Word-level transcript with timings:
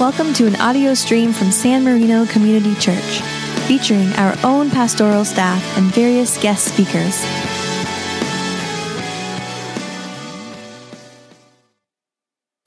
Welcome 0.00 0.32
to 0.32 0.46
an 0.46 0.56
audio 0.56 0.94
stream 0.94 1.30
from 1.30 1.50
San 1.50 1.84
Marino 1.84 2.24
Community 2.24 2.74
Church, 2.76 3.20
featuring 3.68 4.10
our 4.14 4.34
own 4.42 4.70
pastoral 4.70 5.26
staff 5.26 5.62
and 5.76 5.92
various 5.92 6.42
guest 6.42 6.72
speakers. 6.72 7.22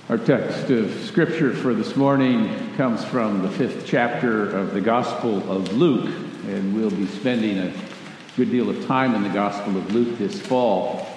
Our 0.10 0.20
text 0.20 0.70
of 0.70 0.94
scripture 1.06 1.56
for 1.56 1.74
this 1.74 1.96
morning 1.96 2.72
comes 2.78 3.04
from 3.04 3.42
the 3.42 3.50
fifth 3.50 3.88
chapter 3.88 4.56
of 4.56 4.76
the 4.76 4.82
Gospel 4.82 5.38
of 5.50 5.74
Luke, 5.74 6.14
and 6.46 6.76
we'll 6.76 6.92
be 6.92 7.08
spending 7.08 7.58
a 7.58 7.74
good 8.38 8.52
deal 8.52 8.70
of 8.70 8.86
time 8.86 9.16
in 9.16 9.24
the 9.24 9.30
Gospel 9.30 9.76
of 9.76 9.92
Luke 9.92 10.20
this 10.20 10.40
fall. 10.40 11.08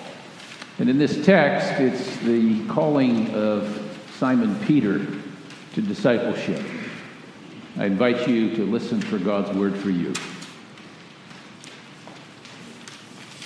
And 0.79 0.89
in 0.89 0.97
this 0.97 1.23
text, 1.27 1.79
it's 1.79 2.17
the 2.21 2.67
calling 2.69 3.35
of 3.35 3.83
Simon 4.19 4.59
Peter 4.61 5.07
to 5.77 5.83
discipleship. 5.83 6.65
I 7.77 7.85
invite 7.85 8.27
you 8.27 8.57
to 8.57 8.65
listen 8.65 8.99
for 8.99 9.19
God's 9.19 9.55
word 9.55 9.77
for 9.77 9.91
you. 9.91 10.15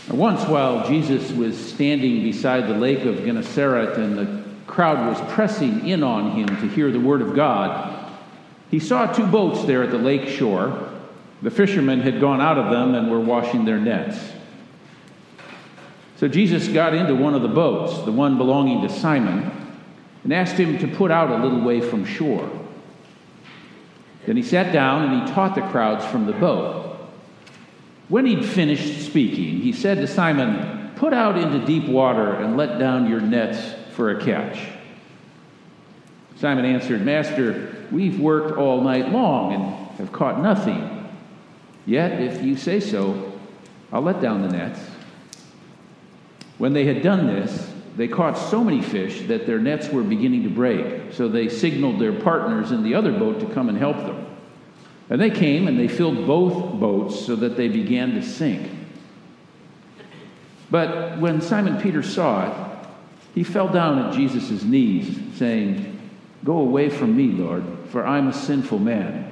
Once, 0.09 0.47
while 0.47 0.87
Jesus 0.87 1.33
was 1.33 1.59
standing 1.59 2.23
beside 2.23 2.69
the 2.69 2.79
lake 2.79 3.05
of 3.05 3.25
Gennesaret 3.25 3.99
and 3.99 4.17
the 4.17 4.45
crowd 4.69 5.09
was 5.09 5.33
pressing 5.33 5.89
in 5.89 6.05
on 6.05 6.31
him 6.31 6.47
to 6.47 6.69
hear 6.69 6.93
the 6.93 7.01
word 7.01 7.21
of 7.21 7.35
God, 7.35 8.13
he 8.71 8.79
saw 8.79 9.13
two 9.13 9.27
boats 9.27 9.65
there 9.65 9.83
at 9.83 9.91
the 9.91 9.99
lake 9.99 10.29
shore. 10.29 10.89
The 11.43 11.51
fishermen 11.51 11.99
had 11.99 12.21
gone 12.21 12.41
out 12.41 12.59
of 12.59 12.71
them 12.71 12.95
and 12.95 13.11
were 13.11 13.19
washing 13.19 13.65
their 13.65 13.81
nets. 13.81 14.17
So 16.19 16.29
Jesus 16.29 16.69
got 16.69 16.95
into 16.95 17.17
one 17.17 17.35
of 17.35 17.43
the 17.43 17.49
boats, 17.49 18.05
the 18.05 18.13
one 18.13 18.39
belonging 18.39 18.83
to 18.83 18.89
Simon, 18.89 19.60
and 20.25 20.33
asked 20.33 20.57
him 20.57 20.79
to 20.79 20.89
put 20.89 21.11
out 21.11 21.31
a 21.31 21.43
little 21.43 21.61
way 21.61 21.81
from 21.81 22.05
shore. 22.05 22.49
Then 24.27 24.37
he 24.37 24.43
sat 24.43 24.73
down 24.73 25.11
and 25.11 25.29
he 25.29 25.35
taught 25.35 25.55
the 25.55 25.63
crowds 25.63 26.05
from 26.05 26.27
the 26.27 26.33
boat. 26.33 26.99
When 28.09 28.27
he'd 28.27 28.45
finished 28.45 29.07
speaking, 29.07 29.61
he 29.61 29.73
said 29.73 29.99
to 29.99 30.07
Simon, 30.07 30.93
Put 30.97 31.15
out 31.15 31.39
into 31.39 31.65
deep 31.65 31.89
water 31.89 32.35
and 32.35 32.57
let 32.57 32.79
down 32.79 33.09
your 33.09 33.21
nets 33.21 33.75
for 33.95 34.11
a 34.11 34.23
catch. 34.23 34.69
Simon 36.37 36.65
answered, 36.65 37.05
Master, 37.05 37.75
we've 37.91 38.21
worked 38.21 38.59
all 38.59 38.83
night 38.83 39.11
long 39.11 39.55
and 39.55 39.89
have 39.99 40.13
caught 40.13 40.43
nothing. 40.43 41.09
Yet, 41.87 42.21
if 42.21 42.43
you 42.43 42.57
say 42.57 42.81
so, 42.81 43.33
I'll 43.93 44.03
let 44.03 44.21
down 44.21 44.43
the 44.43 44.49
nets. 44.49 44.81
When 46.59 46.73
they 46.73 46.85
had 46.85 47.03
done 47.03 47.27
this, 47.27 47.70
they 47.97 48.09
caught 48.09 48.39
so 48.39 48.63
many 48.63 48.83
fish 48.83 49.23
that 49.23 49.47
their 49.47 49.59
nets 49.59 49.89
were 49.89 50.03
beginning 50.03 50.45
to 50.45 50.49
break. 50.49 51.13
So 51.13 51.29
they 51.29 51.49
signaled 51.49 51.99
their 51.99 52.13
partners 52.13 52.73
in 52.73 52.83
the 52.83 52.95
other 52.95 53.13
boat 53.13 53.41
to 53.41 53.47
come 53.47 53.69
and 53.69 53.77
help 53.77 53.97
them. 53.99 54.27
And 55.09 55.21
they 55.21 55.31
came 55.31 55.67
and 55.67 55.79
they 55.79 55.89
filled 55.89 56.27
both 56.27 56.79
boats 56.79 57.27
so 57.27 57.35
that 57.37 57.57
they 57.57 57.69
began 57.69 58.15
to 58.15 58.23
sink. 58.23 58.71
But 60.71 61.19
when 61.19 61.41
Simon 61.41 61.81
Peter 61.81 62.03
saw 62.03 62.47
it, 62.47 62.87
he 63.35 63.43
fell 63.43 63.69
down 63.69 63.99
at 63.99 64.15
Jesus' 64.15 64.63
knees, 64.63 65.19
saying, 65.37 65.99
Go 66.45 66.59
away 66.59 66.89
from 66.89 67.17
me, 67.17 67.29
Lord, 67.29 67.65
for 67.89 68.07
I'm 68.07 68.29
a 68.29 68.33
sinful 68.33 68.79
man. 68.79 69.27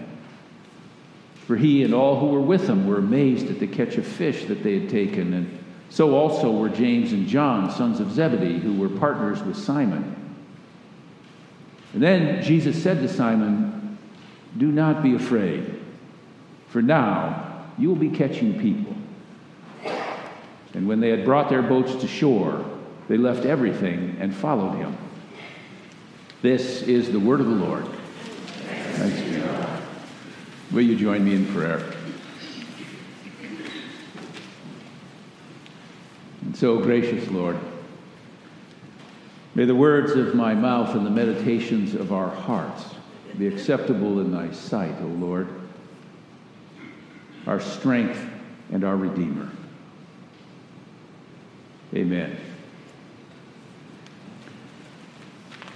For 1.46 1.56
he 1.56 1.82
and 1.82 1.94
all 1.94 2.18
who 2.18 2.26
were 2.26 2.40
with 2.40 2.68
him 2.68 2.86
were 2.86 2.98
amazed 2.98 3.46
at 3.46 3.58
the 3.58 3.66
catch 3.66 3.96
of 3.96 4.06
fish 4.06 4.44
that 4.46 4.62
they 4.62 4.80
had 4.80 4.90
taken, 4.90 5.32
and 5.32 5.57
so 5.90 6.14
also 6.14 6.50
were 6.50 6.68
James 6.68 7.12
and 7.12 7.26
John, 7.26 7.70
sons 7.70 8.00
of 8.00 8.12
Zebedee, 8.12 8.58
who 8.58 8.74
were 8.74 8.88
partners 8.88 9.42
with 9.42 9.56
Simon. 9.56 10.14
And 11.94 12.02
then 12.02 12.42
Jesus 12.42 12.80
said 12.82 13.00
to 13.00 13.08
Simon, 13.08 13.98
Do 14.56 14.70
not 14.70 15.02
be 15.02 15.14
afraid, 15.14 15.80
for 16.68 16.82
now 16.82 17.66
you 17.78 17.88
will 17.88 17.96
be 17.96 18.10
catching 18.10 18.60
people. 18.60 18.94
And 20.74 20.86
when 20.86 21.00
they 21.00 21.08
had 21.08 21.24
brought 21.24 21.48
their 21.48 21.62
boats 21.62 21.94
to 21.96 22.06
shore, 22.06 22.64
they 23.08 23.16
left 23.16 23.46
everything 23.46 24.16
and 24.20 24.34
followed 24.34 24.76
him. 24.76 24.96
This 26.42 26.82
is 26.82 27.10
the 27.10 27.18
word 27.18 27.40
of 27.40 27.46
the 27.46 27.54
Lord. 27.54 27.86
Thanks 28.92 29.20
be 29.22 29.40
God. 29.40 29.82
Will 30.70 30.82
you 30.82 30.96
join 30.96 31.24
me 31.24 31.34
in 31.34 31.46
prayer? 31.46 31.97
And 36.48 36.56
so, 36.56 36.78
gracious 36.78 37.28
Lord, 37.28 37.58
may 39.54 39.66
the 39.66 39.74
words 39.74 40.12
of 40.12 40.34
my 40.34 40.54
mouth 40.54 40.94
and 40.94 41.04
the 41.04 41.10
meditations 41.10 41.94
of 41.94 42.10
our 42.10 42.30
hearts 42.30 42.86
be 43.36 43.46
acceptable 43.46 44.18
in 44.20 44.32
thy 44.32 44.50
sight, 44.52 44.94
O 45.02 45.08
Lord, 45.08 45.46
our 47.46 47.60
strength 47.60 48.18
and 48.72 48.82
our 48.82 48.96
Redeemer. 48.96 49.50
Amen. 51.94 52.38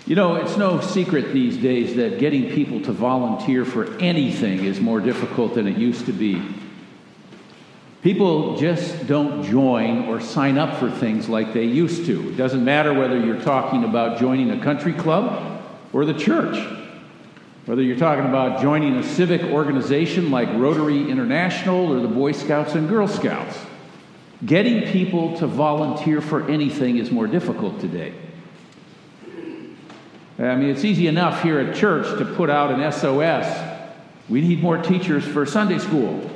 You 0.06 0.16
know, 0.16 0.36
it's 0.36 0.56
no 0.56 0.80
secret 0.80 1.34
these 1.34 1.58
days 1.58 1.96
that 1.96 2.18
getting 2.18 2.48
people 2.48 2.80
to 2.80 2.92
volunteer 2.92 3.66
for 3.66 3.94
anything 3.98 4.64
is 4.64 4.80
more 4.80 5.00
difficult 5.00 5.54
than 5.54 5.68
it 5.68 5.76
used 5.76 6.06
to 6.06 6.14
be. 6.14 6.42
People 8.02 8.56
just 8.56 9.06
don't 9.06 9.44
join 9.44 10.06
or 10.08 10.20
sign 10.20 10.58
up 10.58 10.80
for 10.80 10.90
things 10.90 11.28
like 11.28 11.52
they 11.52 11.64
used 11.64 12.04
to. 12.06 12.30
It 12.30 12.36
doesn't 12.36 12.64
matter 12.64 12.92
whether 12.92 13.16
you're 13.16 13.40
talking 13.40 13.84
about 13.84 14.18
joining 14.18 14.50
a 14.50 14.60
country 14.60 14.92
club 14.92 15.62
or 15.92 16.04
the 16.04 16.14
church, 16.14 16.58
whether 17.66 17.80
you're 17.80 17.96
talking 17.96 18.24
about 18.24 18.60
joining 18.60 18.96
a 18.96 19.04
civic 19.04 19.44
organization 19.44 20.32
like 20.32 20.48
Rotary 20.54 21.08
International 21.08 21.92
or 21.92 22.00
the 22.00 22.08
Boy 22.08 22.32
Scouts 22.32 22.74
and 22.74 22.88
Girl 22.88 23.06
Scouts. 23.06 23.56
Getting 24.44 24.90
people 24.90 25.36
to 25.38 25.46
volunteer 25.46 26.20
for 26.20 26.50
anything 26.50 26.96
is 26.96 27.12
more 27.12 27.28
difficult 27.28 27.78
today. 27.78 28.14
I 30.40 30.56
mean, 30.56 30.70
it's 30.70 30.84
easy 30.84 31.06
enough 31.06 31.44
here 31.44 31.60
at 31.60 31.76
church 31.76 32.18
to 32.18 32.24
put 32.24 32.50
out 32.50 32.72
an 32.72 32.90
SOS. 32.90 33.46
We 34.28 34.40
need 34.40 34.60
more 34.60 34.78
teachers 34.78 35.24
for 35.24 35.46
Sunday 35.46 35.78
school. 35.78 36.31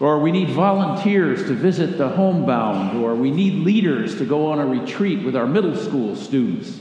Or 0.00 0.18
we 0.18 0.32
need 0.32 0.50
volunteers 0.50 1.44
to 1.44 1.54
visit 1.54 1.98
the 1.98 2.08
homebound. 2.08 3.02
Or 3.02 3.14
we 3.14 3.30
need 3.30 3.64
leaders 3.64 4.16
to 4.18 4.24
go 4.24 4.50
on 4.50 4.58
a 4.58 4.66
retreat 4.66 5.24
with 5.24 5.36
our 5.36 5.46
middle 5.46 5.76
school 5.76 6.16
students. 6.16 6.80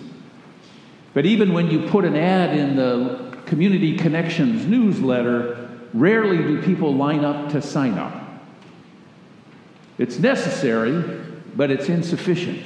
But 1.13 1.25
even 1.25 1.53
when 1.53 1.69
you 1.69 1.87
put 1.89 2.05
an 2.05 2.15
ad 2.15 2.57
in 2.57 2.75
the 2.75 3.37
Community 3.45 3.97
Connections 3.97 4.65
newsletter, 4.65 5.69
rarely 5.93 6.37
do 6.37 6.61
people 6.63 6.95
line 6.95 7.23
up 7.23 7.51
to 7.51 7.61
sign 7.61 7.99
up. 7.99 8.23
It's 9.99 10.17
necessary, 10.17 11.21
but 11.55 11.69
it's 11.69 11.87
insufficient. 11.87 12.63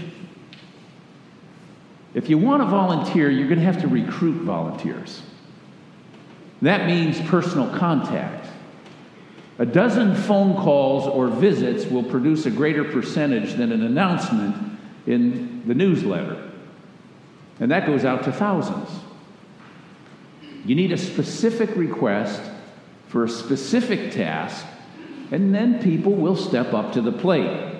If 2.13 2.29
you 2.29 2.37
want 2.37 2.63
to 2.63 2.67
volunteer, 2.67 3.29
you're 3.29 3.49
going 3.49 3.59
to 3.59 3.65
have 3.65 3.81
to 3.81 3.87
recruit 3.87 4.43
volunteers. 4.43 5.21
That 6.61 6.87
means 6.87 7.19
personal 7.29 7.69
contact. 7.77 8.46
A 9.59 9.65
dozen 9.65 10.15
phone 10.15 10.55
calls 10.55 11.07
or 11.07 11.27
visits 11.27 11.85
will 11.85 12.03
produce 12.03 12.45
a 12.45 12.51
greater 12.51 12.83
percentage 12.83 13.53
than 13.53 13.71
an 13.71 13.83
announcement 13.83 14.79
in 15.07 15.63
the 15.67 15.73
newsletter. 15.73 16.51
And 17.59 17.71
that 17.71 17.87
goes 17.87 18.05
out 18.05 18.23
to 18.25 18.31
thousands. 18.31 18.89
You 20.63 20.75
need 20.75 20.91
a 20.91 20.97
specific 20.97 21.75
request 21.75 22.41
for 23.07 23.23
a 23.23 23.29
specific 23.29 24.11
task, 24.11 24.65
and 25.31 25.55
then 25.55 25.81
people 25.81 26.13
will 26.13 26.35
step 26.35 26.73
up 26.73 26.93
to 26.93 27.01
the 27.01 27.11
plate. 27.11 27.75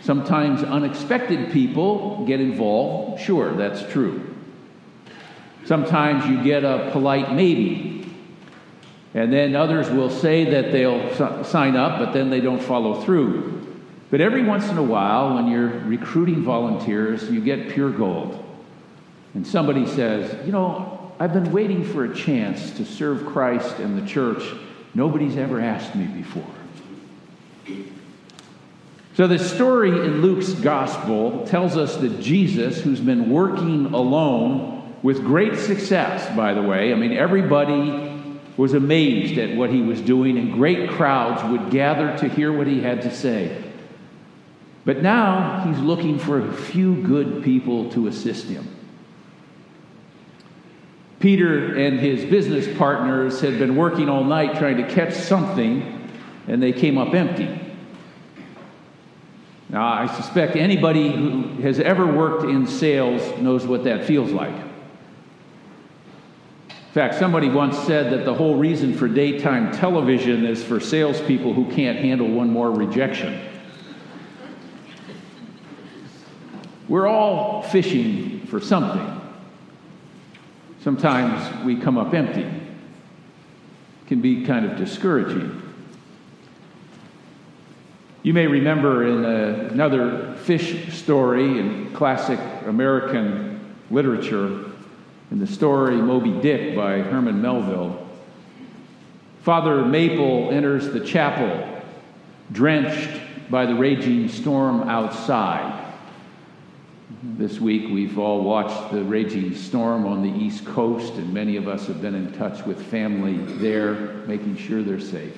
Sometimes 0.00 0.62
unexpected 0.62 1.52
people 1.52 2.24
get 2.24 2.40
involved. 2.40 3.20
Sure, 3.20 3.54
that's 3.54 3.82
true. 3.92 4.34
Sometimes 5.64 6.26
you 6.26 6.42
get 6.42 6.64
a 6.64 6.88
polite 6.92 7.34
maybe. 7.34 8.07
And 9.18 9.32
then 9.32 9.56
others 9.56 9.90
will 9.90 10.10
say 10.10 10.44
that 10.44 10.70
they'll 10.70 11.42
sign 11.42 11.74
up, 11.74 11.98
but 11.98 12.12
then 12.12 12.30
they 12.30 12.40
don't 12.40 12.62
follow 12.62 13.02
through. 13.02 13.66
But 14.12 14.20
every 14.20 14.44
once 14.44 14.68
in 14.68 14.78
a 14.78 14.82
while, 14.82 15.34
when 15.34 15.48
you're 15.48 15.66
recruiting 15.66 16.44
volunteers, 16.44 17.28
you 17.28 17.40
get 17.40 17.70
pure 17.70 17.90
gold. 17.90 18.44
And 19.34 19.44
somebody 19.44 19.86
says, 19.86 20.46
You 20.46 20.52
know, 20.52 21.12
I've 21.18 21.32
been 21.32 21.50
waiting 21.50 21.82
for 21.82 22.04
a 22.04 22.14
chance 22.14 22.70
to 22.76 22.84
serve 22.84 23.26
Christ 23.26 23.80
and 23.80 24.00
the 24.00 24.06
church. 24.06 24.44
Nobody's 24.94 25.36
ever 25.36 25.60
asked 25.60 25.96
me 25.96 26.04
before. 26.06 26.46
So, 29.14 29.26
the 29.26 29.40
story 29.40 29.90
in 29.90 30.22
Luke's 30.22 30.52
gospel 30.52 31.44
tells 31.44 31.76
us 31.76 31.96
that 31.96 32.20
Jesus, 32.20 32.80
who's 32.80 33.00
been 33.00 33.30
working 33.30 33.86
alone 33.86 34.96
with 35.02 35.24
great 35.24 35.58
success, 35.58 36.34
by 36.36 36.54
the 36.54 36.62
way, 36.62 36.92
I 36.92 36.94
mean, 36.94 37.12
everybody 37.12 38.07
was 38.58 38.74
amazed 38.74 39.38
at 39.38 39.56
what 39.56 39.70
he 39.70 39.80
was 39.80 40.00
doing, 40.00 40.36
and 40.36 40.52
great 40.52 40.90
crowds 40.90 41.42
would 41.44 41.70
gather 41.70 42.18
to 42.18 42.28
hear 42.28 42.52
what 42.52 42.66
he 42.66 42.82
had 42.82 43.00
to 43.02 43.14
say. 43.14 43.64
But 44.84 45.00
now 45.00 45.60
he's 45.60 45.78
looking 45.78 46.18
for 46.18 46.40
a 46.40 46.52
few 46.52 47.00
good 47.02 47.44
people 47.44 47.88
to 47.92 48.08
assist 48.08 48.46
him. 48.46 48.66
Peter 51.20 51.76
and 51.76 52.00
his 52.00 52.24
business 52.24 52.76
partners 52.76 53.40
had 53.40 53.58
been 53.58 53.76
working 53.76 54.08
all 54.08 54.24
night 54.24 54.58
trying 54.58 54.76
to 54.76 54.88
catch 54.88 55.14
something, 55.14 56.10
and 56.48 56.60
they 56.60 56.72
came 56.72 56.98
up 56.98 57.14
empty. 57.14 57.60
Now, 59.68 59.86
I 59.86 60.06
suspect 60.06 60.56
anybody 60.56 61.12
who 61.12 61.42
has 61.62 61.78
ever 61.78 62.06
worked 62.06 62.44
in 62.44 62.66
sales 62.66 63.38
knows 63.40 63.66
what 63.66 63.84
that 63.84 64.04
feels 64.04 64.32
like. 64.32 64.67
Fact, 66.98 67.14
somebody 67.14 67.48
once 67.48 67.78
said 67.86 68.12
that 68.12 68.24
the 68.24 68.34
whole 68.34 68.56
reason 68.56 68.92
for 68.92 69.06
daytime 69.06 69.70
television 69.70 70.44
is 70.44 70.64
for 70.64 70.80
salespeople 70.80 71.54
who 71.54 71.70
can't 71.70 71.96
handle 71.96 72.26
one 72.26 72.50
more 72.50 72.72
rejection. 72.72 73.40
We're 76.88 77.06
all 77.06 77.62
fishing 77.62 78.44
for 78.48 78.60
something. 78.60 79.20
Sometimes 80.80 81.64
we 81.64 81.76
come 81.76 81.98
up 81.98 82.14
empty. 82.14 82.42
It 82.42 84.08
can 84.08 84.20
be 84.20 84.44
kind 84.44 84.66
of 84.66 84.76
discouraging. 84.76 85.62
You 88.24 88.34
may 88.34 88.48
remember 88.48 89.06
in 89.06 89.24
another 89.24 90.34
fish 90.34 90.92
story 90.98 91.60
in 91.60 91.92
classic 91.92 92.40
American 92.66 93.76
literature, 93.88 94.67
in 95.30 95.38
the 95.38 95.46
story 95.46 95.96
Moby 95.96 96.32
Dick 96.40 96.74
by 96.74 97.00
Herman 97.00 97.40
Melville, 97.42 98.06
Father 99.42 99.82
Mapple 99.82 100.52
enters 100.52 100.88
the 100.88 101.00
chapel 101.00 101.82
drenched 102.52 103.20
by 103.50 103.66
the 103.66 103.74
raging 103.74 104.28
storm 104.28 104.88
outside. 104.88 105.86
This 107.22 107.58
week, 107.58 107.88
we've 107.90 108.18
all 108.18 108.42
watched 108.42 108.92
the 108.92 109.02
raging 109.02 109.54
storm 109.54 110.06
on 110.06 110.22
the 110.22 110.38
East 110.38 110.64
Coast, 110.66 111.14
and 111.14 111.32
many 111.32 111.56
of 111.56 111.66
us 111.66 111.86
have 111.86 112.02
been 112.02 112.14
in 112.14 112.32
touch 112.32 112.64
with 112.66 112.80
family 112.86 113.38
there, 113.56 113.94
making 114.26 114.56
sure 114.56 114.82
they're 114.82 115.00
safe. 115.00 115.36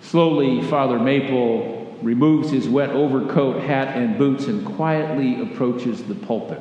Slowly, 0.00 0.62
Father 0.62 0.98
Mapple 0.98 1.98
removes 2.02 2.50
his 2.50 2.68
wet 2.68 2.90
overcoat, 2.90 3.62
hat, 3.62 3.96
and 3.96 4.16
boots 4.16 4.46
and 4.46 4.64
quietly 4.64 5.42
approaches 5.42 6.02
the 6.02 6.14
pulpit. 6.14 6.60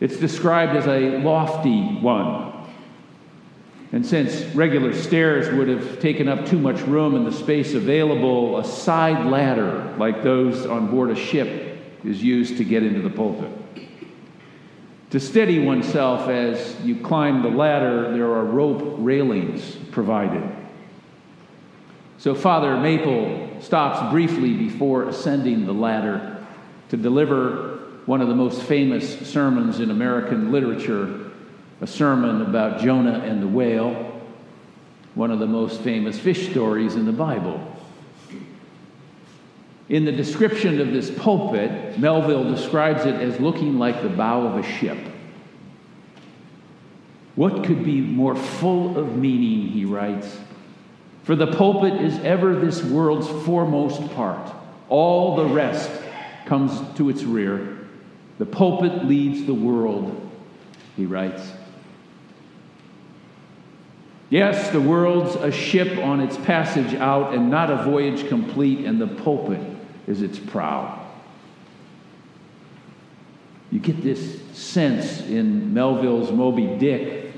It's 0.00 0.16
described 0.18 0.76
as 0.76 0.86
a 0.86 1.18
lofty 1.18 1.82
one. 2.00 2.52
And 3.92 4.04
since 4.04 4.42
regular 4.54 4.92
stairs 4.92 5.48
would 5.56 5.68
have 5.68 6.00
taken 6.00 6.28
up 6.28 6.44
too 6.46 6.58
much 6.58 6.80
room 6.82 7.14
in 7.14 7.24
the 7.24 7.32
space 7.32 7.72
available, 7.72 8.58
a 8.58 8.64
side 8.64 9.26
ladder, 9.26 9.94
like 9.96 10.22
those 10.22 10.66
on 10.66 10.90
board 10.90 11.10
a 11.10 11.16
ship, 11.16 11.78
is 12.04 12.22
used 12.22 12.58
to 12.58 12.64
get 12.64 12.82
into 12.82 13.00
the 13.00 13.10
pulpit. 13.10 13.50
To 15.10 15.20
steady 15.20 15.64
oneself 15.64 16.28
as 16.28 16.78
you 16.82 16.96
climb 16.96 17.42
the 17.42 17.48
ladder, 17.48 18.12
there 18.12 18.26
are 18.32 18.44
rope 18.44 18.96
railings 18.98 19.76
provided. 19.92 20.42
So 22.18 22.34
Father 22.34 22.70
Mapple 22.70 23.62
stops 23.62 24.10
briefly 24.10 24.54
before 24.54 25.08
ascending 25.08 25.64
the 25.64 25.72
ladder 25.72 26.44
to 26.88 26.96
deliver 26.96 27.75
one 28.06 28.20
of 28.20 28.28
the 28.28 28.34
most 28.34 28.62
famous 28.62 29.28
sermons 29.28 29.80
in 29.80 29.90
American 29.90 30.52
literature, 30.52 31.30
a 31.80 31.86
sermon 31.86 32.42
about 32.42 32.80
Jonah 32.80 33.18
and 33.18 33.42
the 33.42 33.48
whale, 33.48 34.20
one 35.14 35.30
of 35.30 35.40
the 35.40 35.46
most 35.46 35.80
famous 35.80 36.18
fish 36.18 36.50
stories 36.50 36.94
in 36.94 37.04
the 37.04 37.12
Bible. 37.12 37.60
In 39.88 40.04
the 40.04 40.12
description 40.12 40.80
of 40.80 40.92
this 40.92 41.10
pulpit, 41.10 41.98
Melville 41.98 42.44
describes 42.44 43.04
it 43.04 43.14
as 43.14 43.40
looking 43.40 43.78
like 43.78 44.02
the 44.02 44.08
bow 44.08 44.46
of 44.46 44.56
a 44.56 44.62
ship. 44.62 44.98
What 47.34 47.64
could 47.64 47.84
be 47.84 48.00
more 48.00 48.34
full 48.34 48.98
of 48.98 49.16
meaning, 49.16 49.68
he 49.68 49.84
writes, 49.84 50.38
for 51.24 51.34
the 51.34 51.48
pulpit 51.48 52.00
is 52.00 52.18
ever 52.20 52.54
this 52.54 52.84
world's 52.84 53.28
foremost 53.44 54.00
part. 54.14 54.52
All 54.88 55.36
the 55.36 55.46
rest 55.46 55.90
comes 56.46 56.80
to 56.96 57.08
its 57.10 57.24
rear. 57.24 57.75
The 58.38 58.46
pulpit 58.46 59.06
leads 59.06 59.46
the 59.46 59.54
world, 59.54 60.30
he 60.96 61.06
writes. 61.06 61.52
Yes, 64.28 64.70
the 64.70 64.80
world's 64.80 65.36
a 65.36 65.52
ship 65.52 65.98
on 65.98 66.20
its 66.20 66.36
passage 66.36 66.94
out 66.94 67.32
and 67.32 67.50
not 67.50 67.70
a 67.70 67.84
voyage 67.84 68.28
complete, 68.28 68.84
and 68.84 69.00
the 69.00 69.06
pulpit 69.06 69.60
is 70.06 70.20
its 70.20 70.38
prow. 70.38 71.04
You 73.70 73.80
get 73.80 74.02
this 74.02 74.40
sense 74.52 75.20
in 75.22 75.72
Melville's 75.72 76.32
Moby 76.32 76.76
Dick 76.78 77.32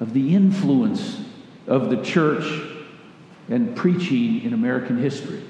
of 0.00 0.12
the 0.12 0.34
influence 0.34 1.20
of 1.66 1.90
the 1.90 2.02
church 2.02 2.62
and 3.48 3.74
preaching 3.76 4.42
in 4.42 4.52
American 4.52 4.98
history. 4.98 5.42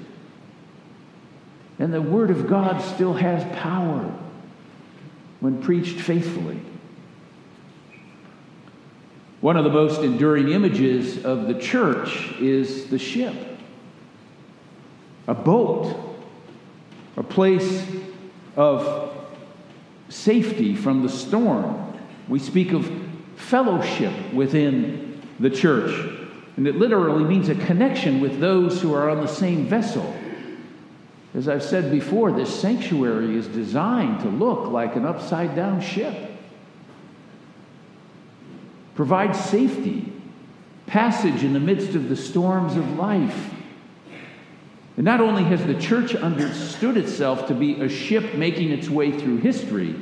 And 1.77 1.93
the 1.93 2.01
Word 2.01 2.29
of 2.29 2.47
God 2.47 2.81
still 2.81 3.13
has 3.13 3.43
power 3.57 4.11
when 5.39 5.61
preached 5.61 5.99
faithfully. 5.99 6.59
One 9.41 9.55
of 9.55 9.63
the 9.63 9.69
most 9.69 10.01
enduring 10.01 10.49
images 10.49 11.23
of 11.23 11.47
the 11.47 11.53
church 11.53 12.33
is 12.39 12.87
the 12.87 12.99
ship, 12.99 13.35
a 15.27 15.33
boat, 15.33 15.95
a 17.15 17.23
place 17.23 17.85
of 18.57 19.15
safety 20.09 20.75
from 20.75 21.03
the 21.03 21.09
storm. 21.09 21.97
We 22.27 22.39
speak 22.39 22.73
of 22.73 22.91
fellowship 23.37 24.33
within 24.33 25.21
the 25.39 25.49
church. 25.49 26.17
And 26.57 26.67
it 26.67 26.75
literally 26.75 27.23
means 27.23 27.47
a 27.47 27.55
connection 27.55 28.19
with 28.19 28.39
those 28.41 28.81
who 28.81 28.93
are 28.93 29.09
on 29.09 29.21
the 29.21 29.27
same 29.27 29.65
vessel. 29.67 30.13
As 31.35 31.47
I've 31.47 31.63
said 31.63 31.91
before, 31.91 32.31
this 32.31 32.53
sanctuary 32.53 33.37
is 33.37 33.47
designed 33.47 34.21
to 34.21 34.29
look 34.29 34.71
like 34.71 34.95
an 34.95 35.05
upside 35.05 35.55
down 35.55 35.79
ship. 35.79 36.31
Provide 38.95 39.35
safety, 39.35 40.11
passage 40.87 41.43
in 41.43 41.53
the 41.53 41.59
midst 41.59 41.95
of 41.95 42.09
the 42.09 42.15
storms 42.15 42.75
of 42.75 42.97
life. 42.97 43.53
And 44.97 45.05
not 45.05 45.21
only 45.21 45.43
has 45.43 45.65
the 45.65 45.79
church 45.79 46.15
understood 46.15 46.97
itself 46.97 47.47
to 47.47 47.53
be 47.53 47.79
a 47.79 47.87
ship 47.87 48.33
making 48.33 48.71
its 48.71 48.89
way 48.89 49.17
through 49.17 49.37
history, 49.37 49.95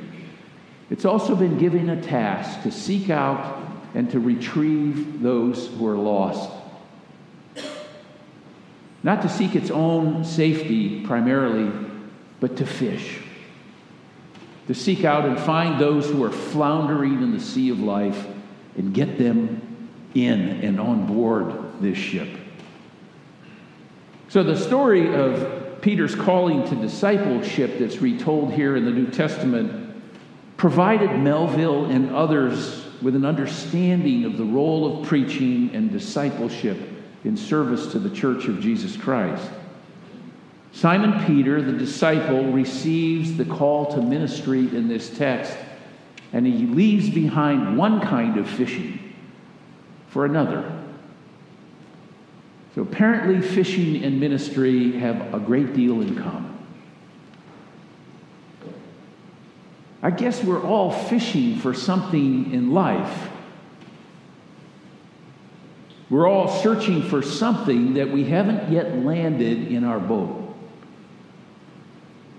it's 0.89 1.05
also 1.05 1.35
been 1.35 1.57
given 1.57 1.89
a 1.89 2.01
task 2.01 2.63
to 2.63 2.71
seek 2.71 3.09
out 3.09 3.61
and 3.93 4.09
to 4.11 4.19
retrieve 4.19 5.21
those 5.21 5.67
who 5.67 5.85
are 5.87 5.97
lost. 5.97 6.49
Not 9.03 9.21
to 9.21 9.29
seek 9.29 9.55
its 9.55 9.69
own 9.69 10.23
safety 10.23 11.05
primarily, 11.05 11.71
but 12.39 12.57
to 12.57 12.65
fish. 12.65 13.19
To 14.67 14.73
seek 14.73 15.05
out 15.05 15.25
and 15.25 15.39
find 15.39 15.79
those 15.79 16.07
who 16.09 16.23
are 16.23 16.31
floundering 16.31 17.21
in 17.21 17.31
the 17.31 17.39
sea 17.39 17.69
of 17.69 17.79
life 17.79 18.27
and 18.75 18.93
get 18.93 19.17
them 19.17 19.89
in 20.13 20.63
and 20.63 20.79
on 20.79 21.05
board 21.05 21.53
this 21.81 21.97
ship. 21.97 22.27
So, 24.29 24.43
the 24.43 24.57
story 24.57 25.13
of 25.15 25.81
Peter's 25.81 26.15
calling 26.15 26.67
to 26.67 26.75
discipleship 26.75 27.79
that's 27.79 28.01
retold 28.01 28.51
here 28.51 28.75
in 28.75 28.83
the 28.83 28.91
New 28.91 29.07
Testament 29.07 29.95
provided 30.57 31.17
Melville 31.19 31.85
and 31.85 32.13
others 32.13 32.83
with 33.01 33.15
an 33.15 33.25
understanding 33.25 34.25
of 34.25 34.37
the 34.37 34.43
role 34.43 34.99
of 34.99 35.07
preaching 35.07 35.73
and 35.73 35.91
discipleship 35.91 36.96
in 37.23 37.35
service 37.35 37.91
to 37.91 37.99
the 37.99 38.09
church 38.09 38.45
of 38.45 38.59
Jesus 38.59 38.95
Christ. 38.95 39.49
Simon 40.71 41.25
Peter, 41.25 41.61
the 41.61 41.71
disciple, 41.71 42.51
receives 42.51 43.35
the 43.35 43.45
call 43.45 43.87
to 43.87 44.01
ministry 44.01 44.59
in 44.59 44.87
this 44.87 45.09
text, 45.17 45.57
and 46.33 46.45
he 46.45 46.67
leaves 46.67 47.09
behind 47.09 47.77
one 47.77 47.99
kind 47.99 48.37
of 48.37 48.47
fishing 48.47 49.13
for 50.09 50.25
another. 50.25 50.71
So 52.75 52.83
apparently, 52.83 53.41
fishing 53.41 54.03
and 54.03 54.19
ministry 54.19 54.91
have 54.99 55.33
a 55.33 55.39
great 55.39 55.73
deal 55.73 56.01
in 56.01 56.15
common. 56.15 56.55
I 60.03 60.11
guess 60.11 60.43
we're 60.43 60.63
all 60.63 60.91
fishing 60.91 61.57
for 61.57 61.73
something 61.73 62.53
in 62.53 62.71
life. 62.71 63.29
We're 66.09 66.27
all 66.27 66.61
searching 66.61 67.01
for 67.01 67.21
something 67.21 67.95
that 67.95 68.09
we 68.09 68.23
haven't 68.23 68.71
yet 68.71 68.97
landed 68.99 69.67
in 69.67 69.83
our 69.83 69.99
boat. 69.99 70.55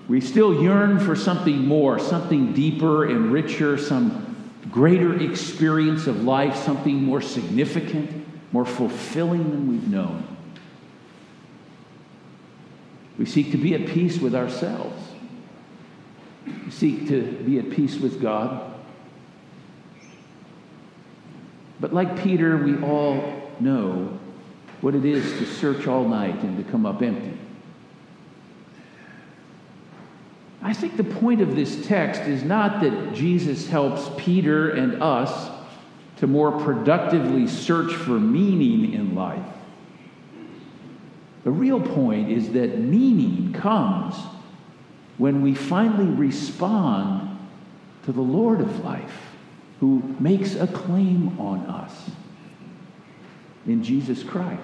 We 0.08 0.22
still 0.22 0.62
yearn 0.62 0.98
for 0.98 1.14
something 1.14 1.66
more, 1.66 1.98
something 1.98 2.54
deeper 2.54 3.04
and 3.04 3.30
richer, 3.30 3.76
some 3.76 4.24
greater 4.70 5.20
experience 5.20 6.06
of 6.06 6.24
life, 6.24 6.56
something 6.56 7.02
more 7.02 7.20
significant, 7.20 8.26
more 8.52 8.64
fulfilling 8.64 9.50
than 9.50 9.68
we've 9.68 9.88
known. 9.88 10.26
We 13.18 13.26
seek 13.26 13.50
to 13.50 13.58
be 13.58 13.74
at 13.74 13.86
peace 13.88 14.18
with 14.18 14.34
ourselves 14.34 15.02
We 16.46 16.70
seek 16.70 17.08
to 17.08 17.22
be 17.44 17.58
at 17.58 17.68
peace 17.68 17.98
with 17.98 18.22
God 18.22 18.68
But 21.80 21.94
like 21.94 22.22
Peter, 22.22 22.56
we 22.56 22.76
all 22.82 23.37
know 23.60 24.18
what 24.80 24.94
it 24.94 25.04
is 25.04 25.24
to 25.38 25.46
search 25.46 25.86
all 25.86 26.06
night 26.06 26.40
and 26.42 26.56
to 26.62 26.70
come 26.70 26.86
up 26.86 27.02
empty. 27.02 27.36
I 30.62 30.72
think 30.72 30.96
the 30.96 31.04
point 31.04 31.40
of 31.40 31.56
this 31.56 31.86
text 31.86 32.22
is 32.22 32.42
not 32.42 32.80
that 32.82 33.14
Jesus 33.14 33.68
helps 33.68 34.10
Peter 34.16 34.70
and 34.70 35.02
us 35.02 35.50
to 36.16 36.26
more 36.26 36.52
productively 36.52 37.46
search 37.46 37.94
for 37.94 38.18
meaning 38.18 38.92
in 38.92 39.14
life. 39.14 39.46
The 41.44 41.50
real 41.50 41.80
point 41.80 42.30
is 42.30 42.52
that 42.52 42.78
meaning 42.78 43.52
comes 43.52 44.16
when 45.16 45.42
we 45.42 45.54
finally 45.54 46.06
respond 46.06 47.38
to 48.04 48.12
the 48.12 48.20
Lord 48.20 48.60
of 48.60 48.84
life 48.84 49.36
who 49.80 50.02
makes 50.18 50.56
a 50.56 50.66
claim 50.66 51.38
on 51.40 51.60
us 51.60 52.10
in 53.68 53.84
Jesus 53.84 54.24
Christ. 54.24 54.62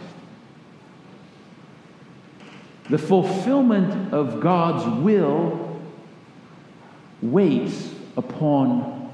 The 2.90 2.98
fulfillment 2.98 4.12
of 4.12 4.40
God's 4.40 5.02
will 5.02 5.80
waits 7.22 7.94
upon 8.16 9.12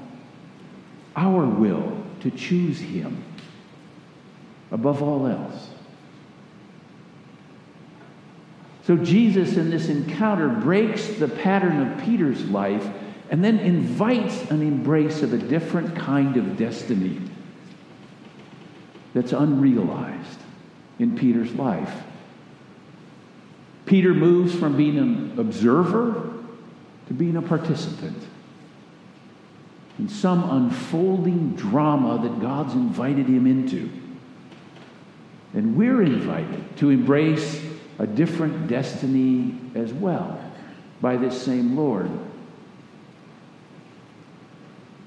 our 1.15 1.45
will 1.45 2.03
to 2.21 2.31
choose 2.31 2.79
Him 2.79 3.23
above 4.71 5.03
all 5.03 5.27
else. 5.27 5.69
So 8.83 8.97
Jesus, 8.97 9.57
in 9.57 9.69
this 9.69 9.89
encounter, 9.89 10.49
breaks 10.49 11.07
the 11.07 11.27
pattern 11.27 11.87
of 11.87 12.03
Peter's 12.03 12.43
life 12.45 12.87
and 13.29 13.43
then 13.43 13.59
invites 13.59 14.49
an 14.49 14.61
embrace 14.61 15.21
of 15.21 15.33
a 15.33 15.37
different 15.37 15.95
kind 15.95 16.35
of 16.35 16.57
destiny 16.57 17.21
that's 19.13 19.33
unrealized 19.33 20.39
in 20.99 21.17
Peter's 21.17 21.51
life. 21.53 22.03
Peter 23.85 24.13
moves 24.13 24.55
from 24.55 24.77
being 24.77 24.97
an 24.97 25.37
observer 25.37 26.33
to 27.07 27.13
being 27.13 27.35
a 27.35 27.41
participant 27.41 28.23
in 29.99 30.07
some 30.07 30.49
unfolding 30.49 31.55
drama 31.55 32.21
that 32.21 32.39
God's 32.41 32.73
invited 32.73 33.27
him 33.27 33.45
into. 33.45 33.89
And 35.53 35.75
we're 35.75 36.01
invited 36.01 36.77
to 36.77 36.89
embrace 36.89 37.61
a 37.99 38.07
different 38.07 38.67
destiny 38.67 39.55
as 39.75 39.91
well 39.91 40.39
by 41.01 41.17
this 41.17 41.39
same 41.39 41.75
Lord. 41.75 42.09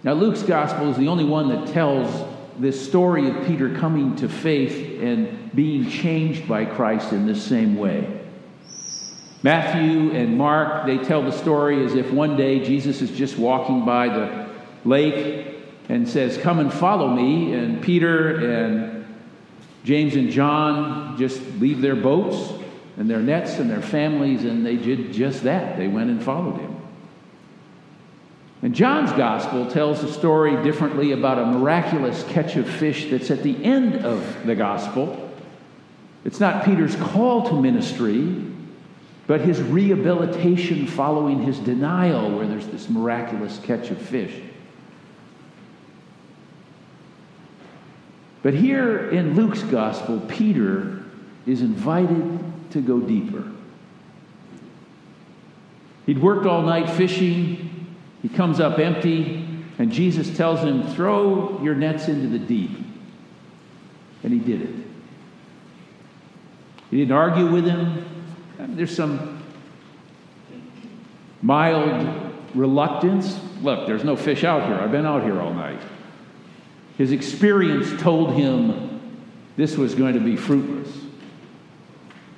Now, 0.02 0.12
Luke's 0.12 0.42
gospel 0.42 0.90
is 0.90 0.98
the 0.98 1.08
only 1.08 1.24
one 1.24 1.48
that 1.48 1.72
tells 1.72 2.33
this 2.58 2.86
story 2.86 3.28
of 3.28 3.46
Peter 3.46 3.76
coming 3.76 4.16
to 4.16 4.28
faith 4.28 5.00
and 5.00 5.54
being 5.54 5.88
changed 5.88 6.48
by 6.48 6.64
Christ 6.64 7.12
in 7.12 7.26
this 7.26 7.42
same 7.42 7.76
way. 7.76 8.20
Matthew 9.42 10.12
and 10.12 10.38
Mark, 10.38 10.86
they 10.86 10.98
tell 10.98 11.22
the 11.22 11.30
story 11.30 11.84
as 11.84 11.94
if 11.94 12.10
one 12.10 12.36
day 12.36 12.64
Jesus 12.64 13.02
is 13.02 13.10
just 13.10 13.36
walking 13.36 13.84
by 13.84 14.08
the 14.08 14.48
lake 14.84 15.56
and 15.88 16.08
says, 16.08 16.38
Come 16.38 16.60
and 16.60 16.72
follow 16.72 17.08
me. 17.08 17.52
And 17.52 17.82
Peter 17.82 18.36
and 18.36 19.06
James 19.84 20.16
and 20.16 20.30
John 20.30 21.18
just 21.18 21.42
leave 21.58 21.82
their 21.82 21.96
boats 21.96 22.54
and 22.96 23.10
their 23.10 23.20
nets 23.20 23.58
and 23.58 23.68
their 23.68 23.82
families, 23.82 24.44
and 24.44 24.64
they 24.64 24.76
did 24.76 25.12
just 25.12 25.42
that. 25.42 25.76
They 25.76 25.88
went 25.88 26.10
and 26.10 26.22
followed 26.22 26.58
him. 26.58 26.73
And 28.64 28.74
John's 28.74 29.12
gospel 29.12 29.70
tells 29.70 30.02
a 30.02 30.10
story 30.10 30.64
differently 30.64 31.12
about 31.12 31.38
a 31.38 31.44
miraculous 31.44 32.24
catch 32.30 32.56
of 32.56 32.66
fish 32.66 33.10
that's 33.10 33.30
at 33.30 33.42
the 33.42 33.62
end 33.62 34.06
of 34.06 34.46
the 34.46 34.54
gospel. 34.54 35.30
It's 36.24 36.40
not 36.40 36.64
Peter's 36.64 36.96
call 36.96 37.46
to 37.50 37.60
ministry, 37.60 38.42
but 39.26 39.42
his 39.42 39.60
rehabilitation 39.60 40.86
following 40.86 41.42
his 41.42 41.58
denial, 41.58 42.34
where 42.34 42.46
there's 42.46 42.66
this 42.68 42.88
miraculous 42.88 43.60
catch 43.64 43.90
of 43.90 44.00
fish. 44.00 44.34
But 48.42 48.54
here 48.54 49.10
in 49.10 49.34
Luke's 49.34 49.62
gospel, 49.62 50.20
Peter 50.20 51.04
is 51.44 51.60
invited 51.60 52.70
to 52.70 52.80
go 52.80 52.98
deeper. 52.98 53.46
He'd 56.06 56.18
worked 56.18 56.46
all 56.46 56.62
night 56.62 56.88
fishing. 56.88 57.72
He 58.24 58.30
comes 58.30 58.58
up 58.58 58.78
empty, 58.78 59.46
and 59.76 59.92
Jesus 59.92 60.34
tells 60.34 60.60
him, 60.60 60.94
Throw 60.94 61.62
your 61.62 61.74
nets 61.74 62.08
into 62.08 62.26
the 62.26 62.38
deep. 62.38 62.70
And 64.22 64.32
he 64.32 64.38
did 64.38 64.62
it. 64.62 64.74
He 66.90 66.96
didn't 66.96 67.12
argue 67.12 67.52
with 67.52 67.66
him. 67.66 68.02
There's 68.58 68.96
some 68.96 69.42
mild 71.42 72.32
reluctance. 72.54 73.38
Look, 73.60 73.86
there's 73.86 74.04
no 74.04 74.16
fish 74.16 74.42
out 74.42 74.68
here. 74.68 74.76
I've 74.76 74.90
been 74.90 75.04
out 75.04 75.22
here 75.22 75.38
all 75.38 75.52
night. 75.52 75.82
His 76.96 77.12
experience 77.12 78.00
told 78.00 78.32
him 78.32 79.02
this 79.58 79.76
was 79.76 79.94
going 79.94 80.14
to 80.14 80.20
be 80.20 80.34
fruitless. 80.34 80.96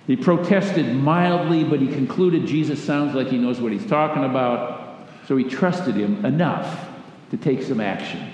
He 0.08 0.16
protested 0.16 0.96
mildly, 0.96 1.62
but 1.62 1.78
he 1.78 1.86
concluded 1.86 2.44
Jesus 2.44 2.82
sounds 2.82 3.14
like 3.14 3.28
he 3.28 3.38
knows 3.38 3.60
what 3.60 3.70
he's 3.70 3.86
talking 3.86 4.24
about. 4.24 4.85
So 5.26 5.36
he 5.36 5.44
trusted 5.44 5.96
him 5.96 6.24
enough 6.24 6.88
to 7.30 7.36
take 7.36 7.62
some 7.62 7.80
action, 7.80 8.30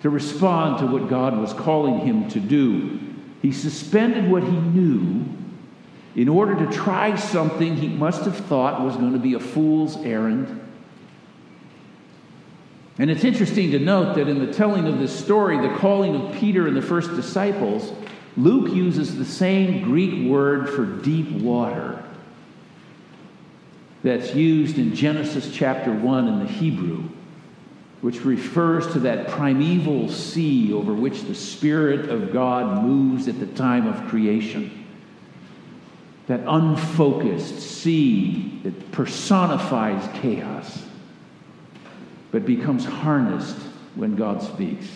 to 0.00 0.08
respond 0.08 0.78
to 0.78 0.86
what 0.86 1.08
God 1.08 1.36
was 1.38 1.52
calling 1.52 2.00
him 2.00 2.28
to 2.30 2.40
do. 2.40 2.98
He 3.42 3.52
suspended 3.52 4.30
what 4.30 4.42
he 4.42 4.50
knew 4.50 5.26
in 6.16 6.28
order 6.28 6.54
to 6.64 6.72
try 6.72 7.14
something 7.16 7.76
he 7.76 7.88
must 7.88 8.24
have 8.24 8.36
thought 8.36 8.82
was 8.82 8.96
going 8.96 9.12
to 9.12 9.18
be 9.18 9.34
a 9.34 9.40
fool's 9.40 9.96
errand. 9.98 10.56
And 12.98 13.10
it's 13.10 13.24
interesting 13.24 13.70
to 13.70 13.78
note 13.78 14.16
that 14.16 14.28
in 14.28 14.44
the 14.44 14.52
telling 14.52 14.86
of 14.86 14.98
this 14.98 15.18
story, 15.18 15.58
the 15.58 15.74
calling 15.76 16.16
of 16.16 16.34
Peter 16.34 16.66
and 16.66 16.76
the 16.76 16.82
first 16.82 17.14
disciples, 17.14 17.92
Luke 18.36 18.74
uses 18.74 19.16
the 19.16 19.24
same 19.24 19.82
Greek 19.82 20.30
word 20.30 20.68
for 20.68 20.84
deep 20.84 21.30
water 21.30 21.89
that's 24.02 24.34
used 24.34 24.78
in 24.78 24.94
Genesis 24.94 25.50
chapter 25.52 25.92
1 25.92 26.28
in 26.28 26.38
the 26.40 26.46
Hebrew, 26.46 27.08
which 28.00 28.24
refers 28.24 28.90
to 28.92 29.00
that 29.00 29.28
primeval 29.28 30.08
sea 30.08 30.72
over 30.72 30.94
which 30.94 31.22
the 31.22 31.34
Spirit 31.34 32.08
of 32.08 32.32
God 32.32 32.82
moves 32.82 33.28
at 33.28 33.38
the 33.38 33.46
time 33.46 33.86
of 33.86 34.08
creation. 34.08 34.86
That 36.28 36.40
unfocused 36.46 37.60
sea 37.60 38.60
that 38.62 38.92
personifies 38.92 40.08
chaos, 40.20 40.82
but 42.30 42.46
becomes 42.46 42.84
harnessed 42.84 43.58
when 43.96 44.16
God 44.16 44.42
speaks. 44.42 44.86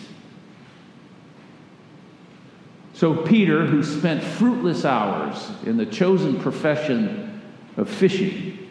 So, 2.93 3.13
Peter, 3.13 3.65
who 3.65 3.83
spent 3.83 4.23
fruitless 4.23 4.85
hours 4.85 5.51
in 5.65 5.75
the 5.75 5.85
chosen 5.85 6.39
profession 6.39 7.41
of 7.75 7.89
fishing, 7.89 8.64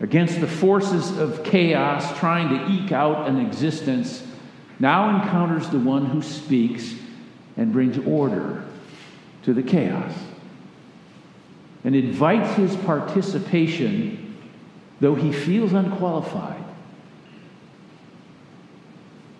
against 0.00 0.40
the 0.40 0.46
forces 0.46 1.16
of 1.18 1.42
chaos 1.42 2.18
trying 2.18 2.48
to 2.50 2.72
eke 2.72 2.92
out 2.92 3.28
an 3.28 3.38
existence, 3.38 4.26
now 4.78 5.22
encounters 5.22 5.68
the 5.70 5.78
one 5.78 6.06
who 6.06 6.20
speaks 6.20 6.94
and 7.56 7.72
brings 7.72 7.98
order 8.06 8.64
to 9.42 9.54
the 9.54 9.62
chaos 9.62 10.12
and 11.84 11.94
invites 11.94 12.54
his 12.56 12.74
participation, 12.76 14.36
though 15.00 15.14
he 15.14 15.32
feels 15.32 15.72
unqualified. 15.72 16.64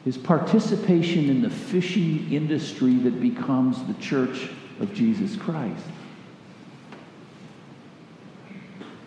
His 0.04 0.16
participation 0.16 1.28
in 1.28 1.42
the 1.42 1.50
fishing 1.50 2.32
industry 2.32 2.94
that 2.98 3.20
becomes 3.20 3.82
the 3.84 3.94
church 3.94 4.48
of 4.78 4.94
Jesus 4.94 5.34
Christ. 5.34 5.82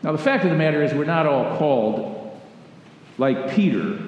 Now, 0.01 0.13
the 0.13 0.17
fact 0.17 0.45
of 0.45 0.49
the 0.49 0.55
matter 0.55 0.81
is, 0.81 0.93
we're 0.93 1.03
not 1.03 1.25
all 1.25 1.57
called, 1.57 2.39
like 3.17 3.51
Peter, 3.51 3.99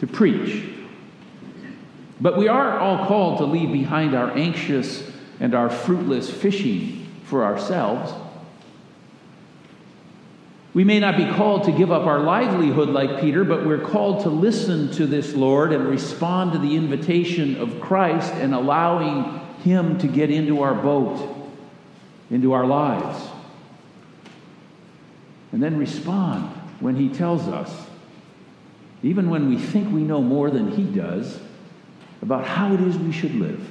to 0.00 0.06
preach. 0.06 0.64
But 2.20 2.38
we 2.38 2.48
are 2.48 2.78
all 2.78 3.06
called 3.06 3.38
to 3.38 3.44
leave 3.44 3.72
behind 3.72 4.14
our 4.14 4.30
anxious 4.30 5.10
and 5.38 5.54
our 5.54 5.68
fruitless 5.68 6.30
fishing 6.30 7.06
for 7.24 7.44
ourselves. 7.44 8.12
We 10.72 10.84
may 10.84 10.98
not 10.98 11.16
be 11.16 11.26
called 11.26 11.64
to 11.64 11.72
give 11.72 11.92
up 11.92 12.06
our 12.06 12.20
livelihood 12.20 12.88
like 12.88 13.20
Peter, 13.20 13.44
but 13.44 13.66
we're 13.66 13.80
called 13.80 14.22
to 14.22 14.30
listen 14.30 14.90
to 14.92 15.06
this 15.06 15.34
Lord 15.34 15.72
and 15.72 15.86
respond 15.86 16.52
to 16.52 16.58
the 16.58 16.74
invitation 16.74 17.56
of 17.56 17.80
Christ 17.82 18.32
and 18.34 18.54
allowing 18.54 19.40
Him 19.62 19.98
to 19.98 20.06
get 20.06 20.30
into 20.30 20.62
our 20.62 20.74
boat, 20.74 21.34
into 22.30 22.54
our 22.54 22.66
lives 22.66 23.35
and 25.56 25.62
then 25.62 25.78
respond 25.78 26.44
when 26.80 26.96
He 26.96 27.08
tells 27.08 27.48
us. 27.48 27.86
Even 29.02 29.30
when 29.30 29.48
we 29.48 29.56
think 29.56 29.90
we 29.90 30.02
know 30.02 30.20
more 30.20 30.50
than 30.50 30.70
He 30.70 30.82
does, 30.82 31.40
about 32.20 32.44
how 32.44 32.74
it 32.74 32.80
is 32.82 32.98
we 32.98 33.10
should 33.10 33.34
live. 33.34 33.66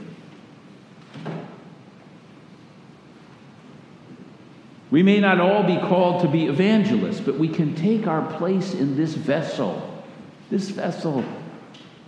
We 4.89 5.03
may 5.03 5.19
not 5.19 5.39
all 5.39 5.61
be 5.61 5.77
called 5.77 6.23
to 6.23 6.27
be 6.27 6.47
evangelists, 6.47 7.19
but 7.19 7.37
we 7.37 7.47
can 7.47 7.75
take 7.75 8.07
our 8.07 8.33
place 8.39 8.73
in 8.73 8.97
this 8.97 9.13
vessel, 9.13 10.03
this 10.49 10.71
vessel 10.71 11.23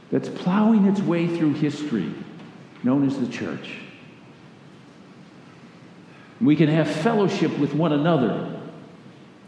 that's 0.10 0.28
plowing 0.28 0.88
its 0.88 1.02
way 1.02 1.28
through 1.28 1.54
history, 1.54 2.12
known 2.84 3.06
as 3.06 3.20
the 3.20 3.28
church. 3.28 3.78
We 6.42 6.56
can 6.56 6.68
have 6.68 6.90
fellowship 6.90 7.56
with 7.60 7.76
one 7.76 7.94
another. 7.94 8.57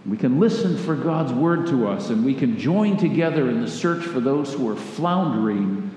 We 0.06 0.18
can 0.18 0.40
listen 0.40 0.78
for 0.78 0.96
God's 0.96 1.34
word 1.34 1.68
to 1.68 1.88
us, 1.88 2.10
and 2.10 2.26
we 2.26 2.34
can 2.34 2.58
join 2.58 2.98
together 2.98 3.50
in 3.50 3.62
the 3.62 3.70
search 3.70 4.04
for 4.04 4.20
those 4.20 4.54
who 4.54 4.70
are 4.70 4.76
floundering 4.76 5.96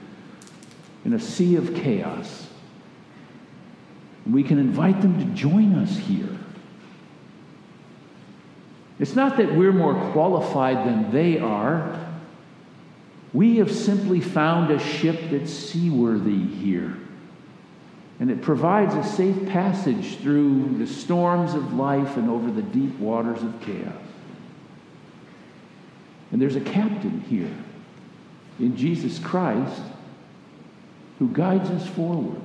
in 1.04 1.12
a 1.12 1.20
sea 1.20 1.56
of 1.56 1.74
chaos. 1.74 2.48
We 4.28 4.42
can 4.42 4.58
invite 4.58 5.00
them 5.02 5.18
to 5.18 5.24
join 5.34 5.74
us 5.74 5.96
here. 5.96 6.38
It's 8.98 9.16
not 9.16 9.36
that 9.38 9.54
we're 9.54 9.72
more 9.72 9.94
qualified 10.12 10.86
than 10.86 11.10
they 11.10 11.38
are. 11.38 11.98
We 13.32 13.56
have 13.56 13.72
simply 13.72 14.20
found 14.20 14.70
a 14.70 14.78
ship 14.78 15.30
that's 15.30 15.52
seaworthy 15.52 16.38
here. 16.38 16.96
And 18.22 18.30
it 18.30 18.40
provides 18.40 18.94
a 18.94 19.02
safe 19.02 19.48
passage 19.48 20.18
through 20.18 20.78
the 20.78 20.86
storms 20.86 21.54
of 21.54 21.74
life 21.74 22.16
and 22.16 22.30
over 22.30 22.52
the 22.52 22.62
deep 22.62 22.96
waters 23.00 23.42
of 23.42 23.60
chaos. 23.62 24.00
And 26.30 26.40
there's 26.40 26.54
a 26.54 26.60
captain 26.60 27.20
here 27.22 27.52
in 28.60 28.76
Jesus 28.76 29.18
Christ 29.18 29.82
who 31.18 31.30
guides 31.30 31.68
us 31.70 31.84
forward. 31.88 32.40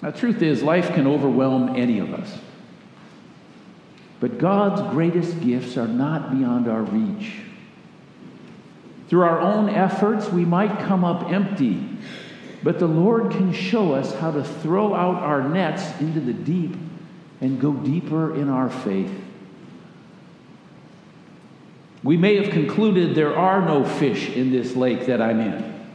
The 0.00 0.12
truth 0.12 0.40
is, 0.40 0.62
life 0.62 0.94
can 0.94 1.06
overwhelm 1.06 1.76
any 1.76 1.98
of 1.98 2.14
us. 2.14 2.38
But 4.18 4.38
God's 4.38 4.80
greatest 4.94 5.42
gifts 5.42 5.76
are 5.76 5.86
not 5.88 6.30
beyond 6.30 6.68
our 6.68 6.84
reach. 6.84 7.34
Through 9.08 9.22
our 9.22 9.40
own 9.40 9.68
efforts, 9.68 10.28
we 10.28 10.44
might 10.44 10.80
come 10.80 11.04
up 11.04 11.30
empty, 11.30 11.88
but 12.62 12.78
the 12.78 12.86
Lord 12.86 13.30
can 13.30 13.52
show 13.52 13.92
us 13.92 14.14
how 14.14 14.32
to 14.32 14.42
throw 14.42 14.94
out 14.94 15.22
our 15.22 15.48
nets 15.48 16.00
into 16.00 16.20
the 16.20 16.32
deep 16.32 16.76
and 17.40 17.60
go 17.60 17.72
deeper 17.72 18.34
in 18.34 18.48
our 18.48 18.68
faith. 18.68 19.12
We 22.02 22.16
may 22.16 22.42
have 22.42 22.52
concluded 22.52 23.14
there 23.14 23.36
are 23.36 23.64
no 23.64 23.84
fish 23.84 24.30
in 24.30 24.50
this 24.50 24.74
lake 24.74 25.06
that 25.06 25.20
I'm 25.20 25.40
in. 25.40 25.86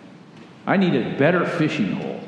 I 0.65 0.77
need 0.77 0.95
a 0.95 1.17
better 1.17 1.45
fishing 1.45 1.93
hole. 1.93 2.21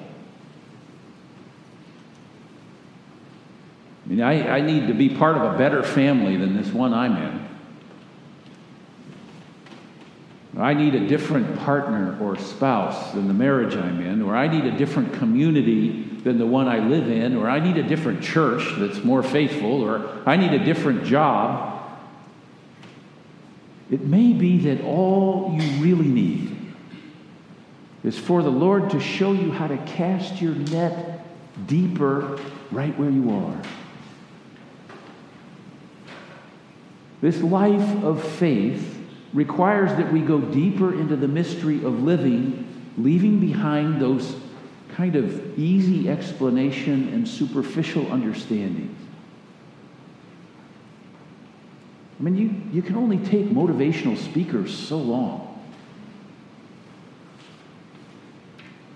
I 4.05 4.09
mean, 4.09 4.21
I, 4.21 4.57
I 4.57 4.61
need 4.61 4.87
to 4.87 4.93
be 4.93 5.09
part 5.09 5.37
of 5.37 5.53
a 5.53 5.57
better 5.57 5.83
family 5.83 6.35
than 6.37 6.55
this 6.55 6.71
one 6.73 6.93
I'm 6.93 7.15
in. 7.15 7.42
I 10.57 10.75
need 10.75 10.93
a 10.93 11.07
different 11.07 11.59
partner 11.59 12.17
or 12.21 12.37
spouse 12.37 13.11
than 13.13 13.27
the 13.27 13.33
marriage 13.33 13.75
I'm 13.75 13.99
in, 14.01 14.21
or 14.21 14.35
I 14.35 14.47
need 14.47 14.65
a 14.65 14.77
different 14.77 15.13
community 15.13 16.03
than 16.23 16.37
the 16.37 16.45
one 16.45 16.67
I 16.67 16.77
live 16.77 17.09
in, 17.09 17.35
or 17.35 17.49
I 17.49 17.59
need 17.59 17.77
a 17.77 17.83
different 17.83 18.21
church 18.21 18.63
that's 18.77 19.03
more 19.03 19.23
faithful, 19.23 19.81
or 19.81 20.21
I 20.25 20.37
need 20.37 20.53
a 20.53 20.63
different 20.63 21.05
job. 21.05 21.71
It 23.89 24.01
may 24.01 24.33
be 24.33 24.59
that 24.59 24.83
all 24.83 25.57
you 25.59 25.83
really 25.83 26.07
need 26.07 26.55
is 28.03 28.17
for 28.17 28.43
the 28.43 28.51
Lord 28.51 28.91
to 28.91 28.99
show 28.99 29.33
you 29.33 29.51
how 29.51 29.67
to 29.67 29.77
cast 29.77 30.41
your 30.41 30.53
net 30.53 31.25
deeper 31.67 32.39
right 32.71 32.97
where 32.97 33.09
you 33.09 33.31
are. 33.31 33.61
This 37.21 37.41
life 37.41 38.03
of 38.03 38.23
faith 38.23 39.02
requires 39.33 39.89
that 39.97 40.11
we 40.11 40.21
go 40.21 40.39
deeper 40.39 40.99
into 40.99 41.15
the 41.15 41.27
mystery 41.27 41.83
of 41.83 42.03
living, 42.03 42.91
leaving 42.97 43.39
behind 43.39 44.01
those 44.01 44.35
kind 44.95 45.15
of 45.15 45.57
easy 45.57 46.09
explanation 46.09 47.09
and 47.09 47.27
superficial 47.27 48.11
understandings. 48.11 48.99
I 52.19 52.23
mean, 52.23 52.37
you, 52.37 52.61
you 52.71 52.81
can 52.81 52.95
only 52.95 53.17
take 53.17 53.47
motivational 53.47 54.17
speakers 54.17 54.77
so 54.77 54.97
long. 54.97 55.49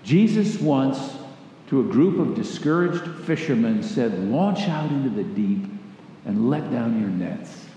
Jesus 0.04 0.58
once, 0.60 1.16
to 1.66 1.80
a 1.80 1.84
group 1.84 2.18
of 2.18 2.34
discouraged 2.34 3.26
fishermen, 3.26 3.82
said, 3.82 4.18
Launch 4.20 4.60
out 4.60 4.90
into 4.90 5.10
the 5.10 5.24
deep 5.24 5.66
and 6.24 6.48
let 6.48 6.70
down 6.70 6.98
your 6.98 7.10
nets. 7.10 7.67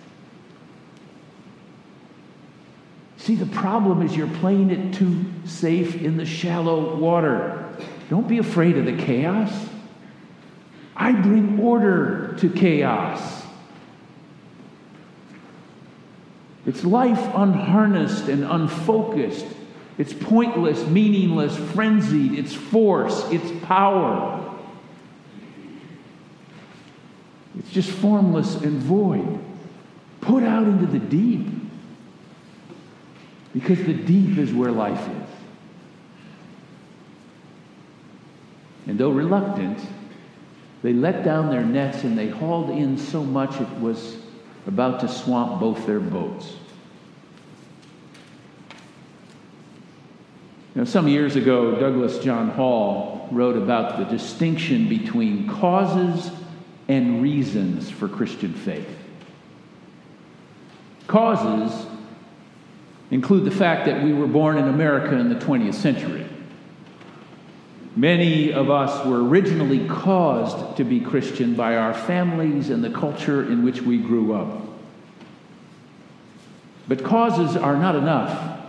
See, 3.32 3.38
the 3.38 3.46
problem 3.46 4.02
is 4.02 4.13
you're 4.13 4.28
playing 4.28 4.72
it 4.72 4.94
too 4.94 5.24
safe 5.46 5.96
in 5.96 6.17
the 6.17 6.26
shallow 6.26 6.98
water. 6.98 7.65
Don't 8.10 8.28
be 8.28 8.39
afraid 8.39 8.76
of 8.76 8.84
the 8.84 8.98
chaos. 8.98 9.70
I 10.98 11.13
bring 11.13 11.58
order 11.58 12.36
to 12.39 12.50
chaos. 12.50 13.46
It's 16.65 16.84
life 16.84 17.22
unharnessed 17.34 18.28
and 18.28 18.44
unfocused. 18.44 19.46
It's 19.98 20.12
pointless, 20.12 20.86
meaningless, 20.88 21.56
frenzied. 21.72 22.38
It's 22.38 22.54
force, 22.54 23.26
it's 23.32 23.50
power. 23.65 24.60
It's 27.58 27.72
just 27.72 27.91
formless 27.91 28.56
and 28.56 28.82
void. 28.82 29.39
Put 30.20 30.44
out 30.44 30.67
into 30.67 30.86
the 30.86 31.00
deep. 31.00 31.51
Because 33.54 33.80
the 33.80 33.94
deep 33.94 34.38
is 34.38 34.54
where 34.54 34.72
life 34.72 35.02
is. 35.02 35.30
And 38.88 38.98
though 38.98 39.10
reluctant, 39.10 39.80
they 40.82 40.94
let 40.94 41.24
down 41.24 41.50
their 41.50 41.64
nets 41.64 42.04
and 42.04 42.18
they 42.18 42.30
hauled 42.30 42.70
in 42.70 42.98
so 42.98 43.24
much 43.24 43.60
it 43.62 43.70
was 43.80 44.18
about 44.68 45.00
to 45.02 45.08
swamp 45.08 45.60
both 45.60 45.86
their 45.86 46.00
boats. 46.00 46.54
Know, 50.82 50.86
some 50.86 51.08
years 51.08 51.36
ago, 51.36 51.76
Douglas 51.76 52.18
John 52.20 52.50
Hall 52.50 53.28
wrote 53.32 53.56
about 53.56 54.00
the 54.00 54.06
distinction 54.06 54.90
between 54.90 55.48
causes 55.48 56.32
and 56.88 57.22
reasons 57.22 57.92
for 57.92 58.08
Christian 58.08 58.54
faith. 58.54 58.90
Causes 61.06 61.86
include 63.12 63.45
the 63.45 63.52
fact 63.52 63.86
that 63.86 64.04
we 64.04 64.13
were 64.13 64.28
born 64.28 64.58
in 64.58 64.67
America 64.67 65.15
in 65.17 65.30
the 65.30 65.36
20th 65.36 65.76
century. 65.76 66.26
Many 67.95 68.54
of 68.54 68.69
us 68.69 69.06
were 69.06 69.21
originally 69.21 69.86
caused 69.88 70.78
to 70.78 70.86
be 70.86 71.02
Christian 71.02 71.56
by 71.56 71.76
our 71.76 71.93
families 71.93 72.69
and 72.69 72.82
the 72.82 72.89
culture 72.89 73.43
in 73.43 73.63
which 73.63 73.82
we 73.82 73.97
grew 73.97 74.34
up. 74.34 74.62
But 76.88 77.04
causes 77.04 77.58
are 77.58 77.76
not 77.76 77.95
enough. 77.95 78.60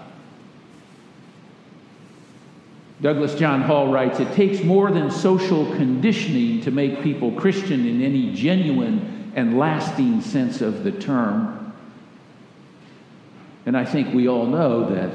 Douglas 3.00 3.34
John 3.36 3.62
Hall 3.62 3.92
writes 3.92 4.18
It 4.18 4.32
takes 4.32 4.62
more 4.62 4.90
than 4.90 5.10
social 5.10 5.66
conditioning 5.76 6.60
to 6.62 6.72
make 6.72 7.02
people 7.02 7.32
Christian 7.32 7.86
in 7.86 8.02
any 8.02 8.32
genuine 8.32 9.32
and 9.36 9.56
lasting 9.56 10.20
sense 10.20 10.60
of 10.60 10.82
the 10.82 10.92
term. 10.92 11.61
And 13.66 13.76
I 13.76 13.84
think 13.84 14.12
we 14.12 14.28
all 14.28 14.46
know 14.46 14.92
that 14.94 15.10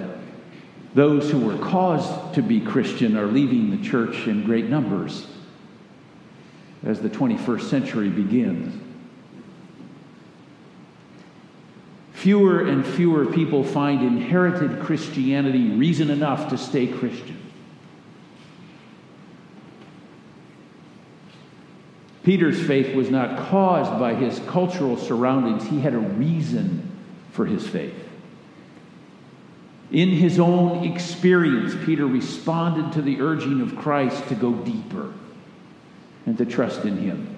those 0.94 1.30
who 1.30 1.40
were 1.40 1.58
caused 1.58 2.36
to 2.36 2.42
be 2.42 2.62
Christian 2.62 3.18
are 3.18 3.28
leaving 3.28 3.72
the 3.72 3.88
church 3.88 4.28
in 4.28 4.44
great 4.46 4.70
numbers 4.70 5.28
as 6.84 7.02
the 7.02 7.10
21st 7.10 7.62
century 7.62 8.10
begins. 8.10 8.82
Fewer 12.14 12.68
and 12.68 12.86
fewer 12.86 13.26
people 13.26 13.64
find 13.64 14.02
inherited 14.02 14.82
Christianity 14.82 15.70
reason 15.72 16.10
enough 16.10 16.50
to 16.50 16.58
stay 16.58 16.88
Christian. 16.88 17.38
Peter's 22.24 22.62
faith 22.62 22.96
was 22.96 23.10
not 23.10 23.38
caused 23.50 24.00
by 24.00 24.14
his 24.14 24.40
cultural 24.48 24.98
surroundings, 24.98 25.66
he 25.68 25.80
had 25.80 25.94
a 25.94 26.00
reason 26.00 26.92
for 27.32 27.46
his 27.46 27.66
faith. 27.66 28.07
In 29.92 30.10
his 30.10 30.40
own 30.40 30.84
experience, 30.84 31.74
Peter 31.86 32.06
responded 32.06 32.94
to 32.94 33.02
the 33.02 33.22
urging 33.22 33.62
of 33.62 33.78
Christ 33.78 34.28
to 34.28 34.36
go 34.36 34.54
deeper 34.54 35.14
and 36.26 36.38
to 36.38 36.46
trust 36.46 36.84
in 36.84 36.98
him. 36.98 37.36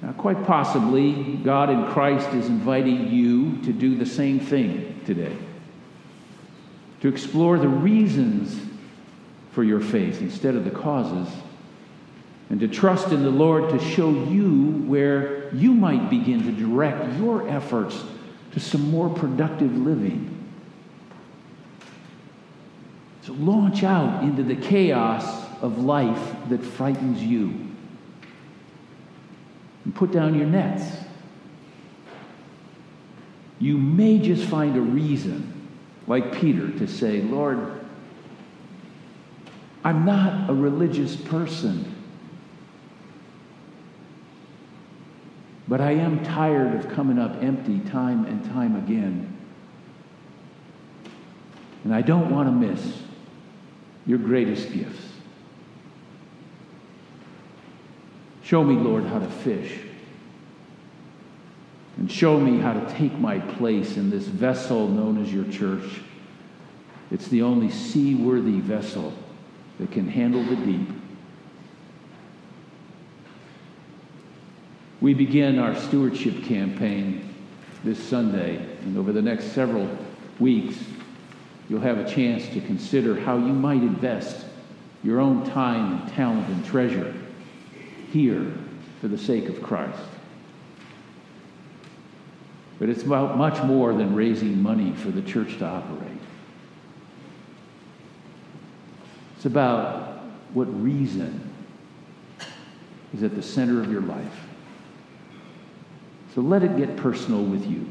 Now, 0.00 0.12
quite 0.12 0.44
possibly, 0.44 1.12
God 1.44 1.68
in 1.68 1.86
Christ 1.92 2.28
is 2.30 2.46
inviting 2.46 3.08
you 3.08 3.58
to 3.64 3.72
do 3.72 3.96
the 3.96 4.06
same 4.06 4.40
thing 4.40 5.00
today. 5.04 5.36
To 7.02 7.08
explore 7.08 7.58
the 7.58 7.68
reasons 7.68 8.58
for 9.52 9.62
your 9.62 9.80
faith 9.80 10.22
instead 10.22 10.56
of 10.56 10.64
the 10.64 10.70
causes, 10.70 11.32
and 12.48 12.60
to 12.60 12.68
trust 12.68 13.08
in 13.08 13.22
the 13.22 13.30
Lord 13.30 13.70
to 13.70 13.78
show 13.78 14.10
you 14.10 14.84
where 14.86 15.54
you 15.54 15.74
might 15.74 16.08
begin 16.08 16.42
to 16.44 16.52
direct 16.52 17.18
your 17.18 17.48
efforts 17.48 18.02
to 18.54 18.60
some 18.60 18.90
more 18.90 19.10
productive 19.10 19.76
living. 19.76 20.30
So 23.22 23.32
launch 23.32 23.82
out 23.82 24.22
into 24.22 24.42
the 24.42 24.54
chaos 24.54 25.44
of 25.60 25.78
life 25.78 26.36
that 26.50 26.62
frightens 26.62 27.22
you. 27.22 27.68
And 29.84 29.94
put 29.94 30.12
down 30.12 30.36
your 30.38 30.46
nets. 30.46 30.84
You 33.58 33.76
may 33.76 34.18
just 34.18 34.44
find 34.44 34.76
a 34.76 34.80
reason, 34.80 35.68
like 36.06 36.34
Peter, 36.34 36.70
to 36.78 36.86
say, 36.86 37.22
Lord, 37.22 37.84
I'm 39.82 40.04
not 40.04 40.48
a 40.48 40.54
religious 40.54 41.16
person. 41.16 41.93
But 45.66 45.80
I 45.80 45.92
am 45.92 46.22
tired 46.24 46.74
of 46.74 46.92
coming 46.92 47.18
up 47.18 47.42
empty 47.42 47.80
time 47.80 48.26
and 48.26 48.44
time 48.44 48.76
again. 48.76 49.30
And 51.84 51.94
I 51.94 52.02
don't 52.02 52.30
want 52.30 52.48
to 52.48 52.52
miss 52.52 53.02
your 54.06 54.18
greatest 54.18 54.72
gifts. 54.72 55.00
Show 58.42 58.62
me, 58.62 58.74
Lord, 58.74 59.04
how 59.04 59.18
to 59.18 59.26
fish. 59.28 59.80
And 61.96 62.10
show 62.10 62.38
me 62.38 62.58
how 62.58 62.74
to 62.74 62.94
take 62.94 63.18
my 63.18 63.38
place 63.38 63.96
in 63.96 64.10
this 64.10 64.26
vessel 64.26 64.88
known 64.88 65.22
as 65.22 65.32
your 65.32 65.44
church. 65.44 66.00
It's 67.10 67.28
the 67.28 67.42
only 67.42 67.70
seaworthy 67.70 68.60
vessel 68.60 69.14
that 69.78 69.90
can 69.92 70.08
handle 70.08 70.44
the 70.44 70.56
deep. 70.56 70.88
We 75.04 75.12
begin 75.12 75.58
our 75.58 75.76
stewardship 75.76 76.44
campaign 76.44 77.34
this 77.84 78.02
Sunday, 78.02 78.56
and 78.84 78.96
over 78.96 79.12
the 79.12 79.20
next 79.20 79.52
several 79.52 79.86
weeks, 80.40 80.78
you'll 81.68 81.82
have 81.82 81.98
a 81.98 82.10
chance 82.10 82.48
to 82.54 82.60
consider 82.62 83.20
how 83.20 83.36
you 83.36 83.52
might 83.52 83.82
invest 83.82 84.46
your 85.02 85.20
own 85.20 85.44
time 85.50 86.00
and 86.00 86.12
talent 86.14 86.48
and 86.48 86.64
treasure 86.64 87.14
here 88.12 88.50
for 89.02 89.08
the 89.08 89.18
sake 89.18 89.50
of 89.50 89.62
Christ. 89.62 90.00
But 92.78 92.88
it's 92.88 93.02
about 93.02 93.36
much 93.36 93.62
more 93.62 93.92
than 93.92 94.14
raising 94.14 94.62
money 94.62 94.94
for 94.94 95.10
the 95.10 95.20
church 95.20 95.58
to 95.58 95.66
operate. 95.66 96.18
It's 99.36 99.44
about 99.44 100.22
what 100.54 100.64
reason 100.82 101.50
is 103.12 103.22
at 103.22 103.34
the 103.34 103.42
center 103.42 103.82
of 103.82 103.92
your 103.92 104.00
life. 104.00 104.43
So 106.34 106.40
let 106.40 106.64
it 106.64 106.76
get 106.76 106.96
personal 106.96 107.44
with 107.44 107.64
you 107.66 107.88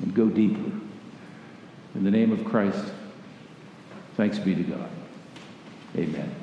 and 0.00 0.14
go 0.14 0.28
deeper. 0.28 0.70
In 1.94 2.04
the 2.04 2.10
name 2.10 2.30
of 2.30 2.44
Christ, 2.44 2.84
thanks 4.16 4.38
be 4.38 4.54
to 4.54 4.62
God. 4.62 4.90
Amen. 5.96 6.39